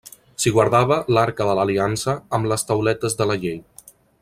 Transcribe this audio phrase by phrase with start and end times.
[0.43, 3.63] S'hi guardava l'arca de l'aliança amb les tauletes de la Llei.